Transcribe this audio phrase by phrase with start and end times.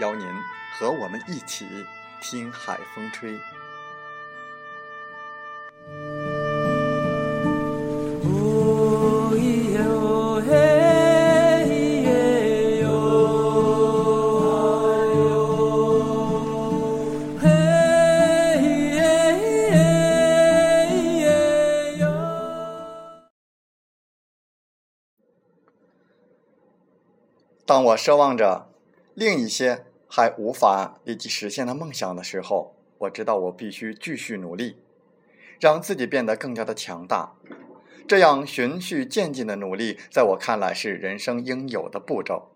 [0.00, 0.26] 邀您
[0.72, 1.66] 和我们一起
[2.20, 3.38] 听海风吹。
[27.66, 28.73] 当我奢望着。
[29.14, 34.76] 另一些还无法立即实现的梦想的时候，我知道我必须继续努力，
[35.60, 37.34] 让自己变得更加的强大。
[38.08, 42.50] 这样循序渐进的努力，在我看来是人生应有的步骤，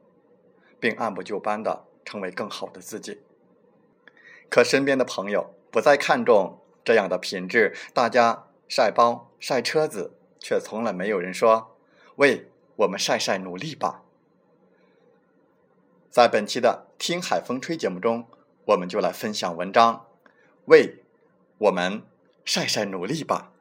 [0.80, 3.20] 并按部就班的成为更好的自己。
[4.50, 11.76] 可身边的朋友不再看重这样的品质，大家晒包晒车子，却从来没有人说
[12.16, 14.02] ：“喂，我们晒晒努力吧。”
[16.18, 18.26] 在本期的《听海风吹》节目中，
[18.64, 20.06] 我们就来分享文章，
[20.64, 20.96] 为
[21.58, 22.02] 我们
[22.44, 23.52] 晒晒努力吧。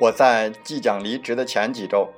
[0.00, 2.14] 我在即将离职的前几周，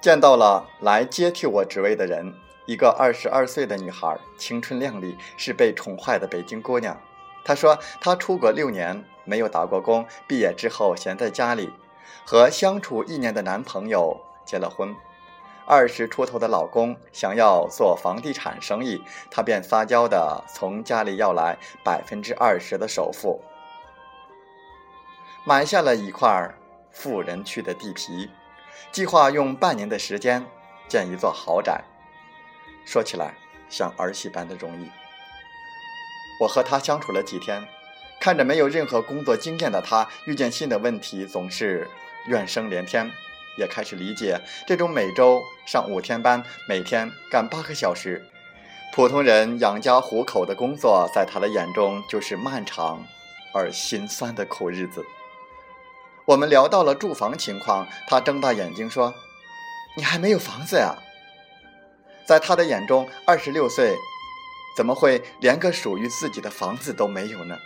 [0.00, 2.32] 见到了来接替我职位的人。
[2.66, 6.98] 一个二十二岁的女孩，青春靓丽，是被宠坏的北京姑娘。
[7.44, 11.70] 她说，她出国六年没有打过工，毕业之后闲在家里，
[12.24, 14.94] 和相处一年的男朋友结了婚。
[15.66, 23.42] 二十出头的老公想要做房地产生意，她便撒娇的从家里要来百分之二十的首付，
[25.44, 26.54] 买下了一块
[26.90, 28.30] 富人区的地皮，
[28.90, 30.46] 计划用半年的时间
[30.88, 31.82] 建一座豪宅。
[32.84, 33.34] 说起来
[33.68, 34.90] 像儿戏般的容易。
[36.40, 37.66] 我和他相处了几天，
[38.20, 41.88] 看着没有任何工作经验的他，遇见新的问题总是
[42.26, 43.10] 怨声连天，
[43.56, 48.26] 也开始理解这种每周上五天班、每天干八个小时、
[48.92, 53.04] 普通人养家糊口的工作，在他的眼中就是漫长
[53.54, 55.04] 而心酸的苦日子。
[56.24, 59.14] 我们聊到了住房情况，他睁大眼睛说
[59.96, 60.96] ：“你还没有房子呀？”
[62.26, 63.94] 在他的眼中，二十六岁
[64.76, 67.56] 怎么会连个属于自己的房子都没有呢？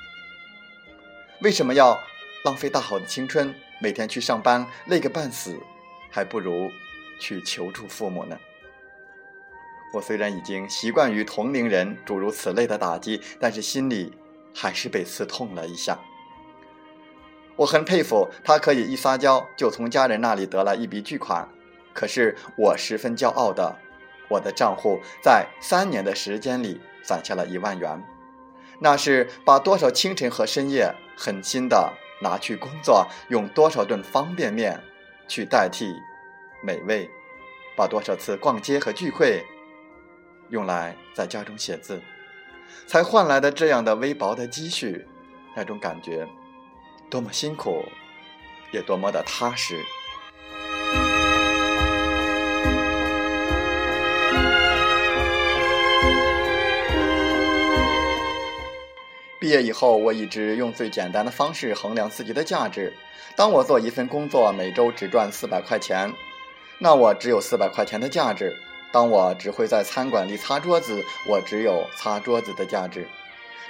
[1.40, 1.98] 为什么要
[2.44, 5.56] 浪费大好的青春，每天去上班累个半死，
[6.10, 6.68] 还不如
[7.20, 8.36] 去求助父母呢？
[9.94, 14.12] 我虽然已经习惯于同龄人诸如此类的打击，但是心里
[14.54, 15.98] 还是被刺痛了一下。
[17.54, 21.48] 我很佩服他可以一撒娇就从家人那里得了一笔巨款，
[21.94, 23.78] 可是我十分骄傲的。
[24.28, 28.04] 我的账户在三年的时间里攒下了一万元，
[28.78, 34.82] 那是把多少清晨和深夜狠心的拿去工作，用多少顿方便面
[35.26, 35.94] 去代替
[36.62, 37.10] 美味，
[37.76, 39.44] 把多少次逛街和聚会
[40.50, 42.02] 用来在家中写字，
[42.86, 45.06] 才换来的这样的微薄的积蓄，
[45.56, 46.28] 那种感觉
[47.08, 47.84] 多么辛苦，
[48.72, 49.82] 也多么的踏实。
[59.40, 62.92] 毕业以后，我一直用最简单的方式衡量自己的价值。
[63.36, 66.12] 当我做一份工作，每周只赚四百块钱，
[66.78, 68.50] 那我只有四百块钱的价值；
[68.90, 73.02] 当我只会在餐馆里擦桌子，我只有擦桌子的价值；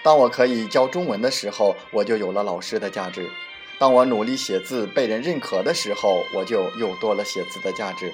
[0.02, 3.24] 当我可以教中文的时候，我就有了老师的价值；
[3.78, 8.10] 当我努力写字被人认可的时候，我就又多了写字的价值。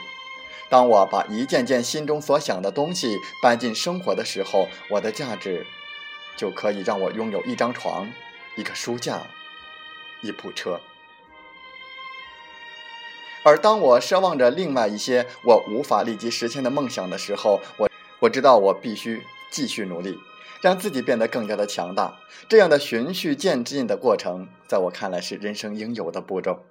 [0.68, 5.64] 当我把一件件心中所想的东西搬进生活的时候，我的价值
[6.36, 8.10] 就可以让我拥有一张床、
[8.56, 9.22] 一个书架、
[10.22, 10.80] 一部车。
[13.44, 17.90] 而当我奢望着另外一些我无法立即实现的梦想的时候，我
[18.20, 20.18] 我知道我必须继续努力，
[20.62, 22.18] 让自己变得更加的强大。
[22.48, 26.64] 这样的循序渐进的过程，在我看来是人生应有的步骤。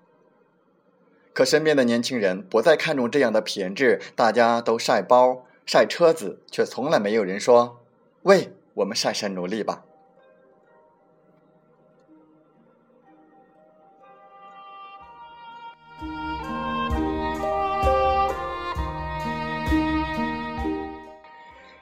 [1.32, 7.82] 可身边的年轻人不再看重这样的品质，大家都晒包、晒车子，却从来没有人说
[8.24, 9.84] ：“喂，我们晒晒努力吧。”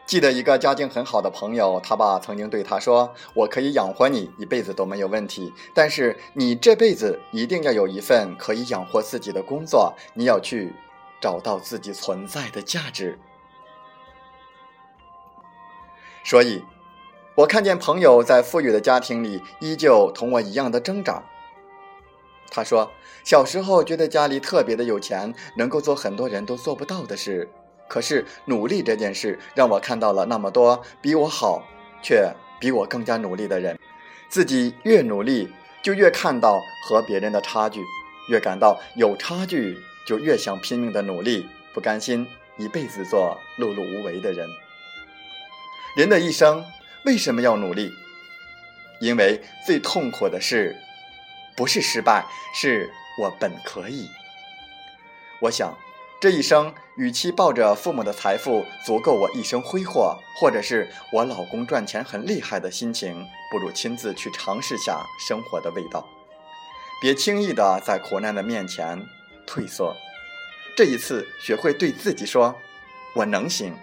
[0.05, 10.73] 记得一个家境很好的朋友，他爸曾经对他说：“我可以养活你一辈子都没有问题，但是你这辈子一定要有一份可以养活自己的工作，你要去
[11.21, 13.17] 找到自己存在的价值。”
[16.25, 16.61] 所以，
[17.35, 21.23] 我看见朋友在富裕的家庭里依旧同我一样的挣扎。
[22.49, 22.91] 他说
[23.23, 27.49] ：“小时候觉得家里特别的有钱，能够做很多人都做不到的事。”
[27.87, 31.61] 可是努力这件事让我看到了那么多比我好
[32.01, 33.79] 却比我更加努力的人，
[34.29, 35.49] 自己越努力
[35.81, 37.81] 就越看到和别人的差距，
[38.29, 42.27] 越感到有差距就越想拼命的努力，不甘心
[42.57, 44.47] 一辈子做碌碌无为的人。
[45.97, 46.63] 人的一生
[47.05, 47.93] 为什么要努力？
[48.99, 50.75] 因为最痛苦的事
[51.55, 54.09] 不是失败，是我本可以。
[55.41, 55.77] 我想。
[56.21, 66.07] 这一生，与其抱着父母的财富足够我一生挥霍，或者是我老公赚钱很厉害的心情，不如亲自去尝试下生活的味道。
[67.01, 69.03] 别轻易的在苦难的面前
[69.47, 69.95] 退缩。
[70.77, 72.55] 这一次，学会对自己说
[73.17, 73.75] ：“我能行。”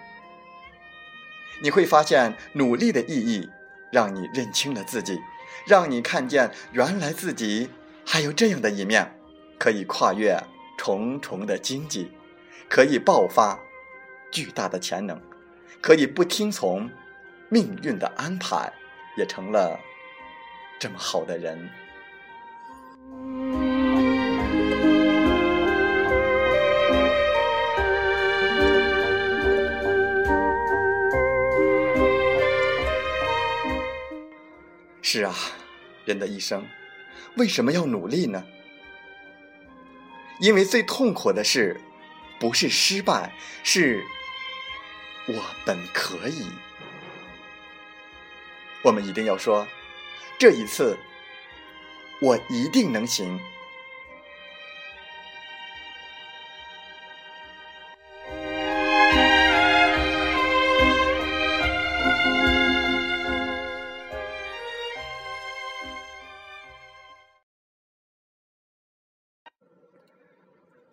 [1.61, 3.49] 你会发现，努力的意义
[3.91, 5.19] 让你认清了自己，
[5.67, 7.69] 让你看见原来自己
[8.05, 9.19] 还有这样的一面，
[9.57, 10.41] 可以跨越
[10.77, 12.11] 重重的荆棘。
[12.69, 13.59] 可以爆发
[14.31, 15.19] 巨大的潜能，
[15.81, 16.89] 可以不听从
[17.49, 18.71] 命运的安排，
[19.17, 19.79] 也成了
[20.79, 21.69] 这么好的人。
[35.11, 35.35] 是啊，
[36.05, 36.63] 人的一生
[37.35, 38.45] 为什么要努力呢？
[40.39, 41.81] 因为最痛苦的事。
[42.39, 43.33] 不是失败，
[43.63, 44.03] 是
[45.27, 46.45] 我本可以。
[48.83, 49.67] 我们一定要说，
[50.37, 50.95] 这一次
[52.21, 53.39] 我一定能行。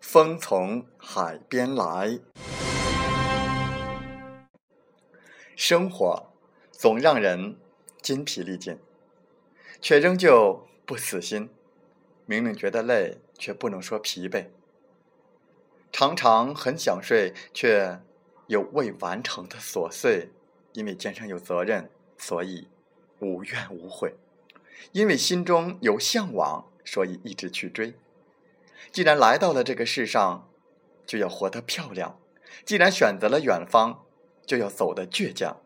[0.09, 2.17] 风从海边来，
[5.53, 6.31] 生活
[6.71, 7.57] 总让人
[8.01, 8.77] 筋疲力尽，
[9.81, 11.49] 却仍旧不死心。
[12.25, 14.45] 明明觉得累，却不能说疲惫。
[15.91, 17.99] 常常很想睡，却
[18.45, 20.29] 有未完成的琐碎。
[20.71, 22.69] 因为肩上有责任，所以
[23.19, 24.11] 无怨无悔；
[24.93, 27.93] 因为心中有向往，所以一直去追。
[28.91, 30.49] 既然来到了这个世上，
[31.05, 32.19] 就要活得漂亮；
[32.65, 34.05] 既然选择了远方，
[34.45, 35.61] 就要走得倔强。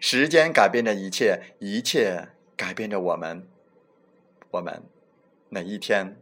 [0.00, 3.46] 时间改变着一切，一切改变着我们。
[4.52, 4.82] 我们
[5.48, 6.16] 每一天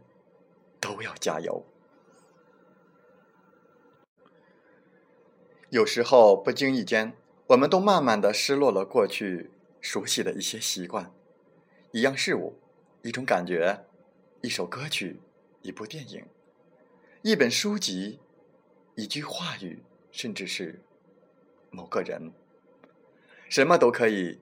[0.79, 1.65] 都要加油。
[5.69, 7.13] 有时候不经意间，
[7.47, 11.11] 我们都慢慢的失落了过去熟悉的一些习惯，
[11.91, 12.59] 一样事物，
[13.03, 13.85] 一种感觉，
[14.41, 15.21] 一首歌曲。
[15.61, 16.25] 一部电影，
[17.21, 18.19] 一本书籍，
[18.95, 20.81] 一句话语，甚至是
[21.69, 22.31] 某个人，
[23.49, 24.39] 什么都可以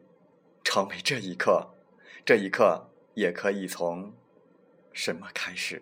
[0.63, 1.73] 成为这一刻。
[2.25, 4.13] 这一刻也可以从
[4.93, 5.81] 什么开始？